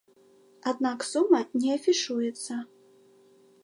Аднак 0.71 1.05
сума 1.11 1.43
не 1.61 1.69
афішуецца. 1.77 2.53